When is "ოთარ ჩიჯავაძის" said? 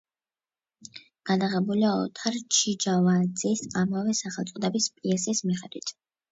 2.07-3.63